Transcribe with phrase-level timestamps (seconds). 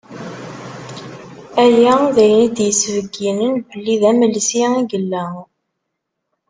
[1.63, 5.25] Aya d ayen i d-isbeyyinen belli d amelsi i yella.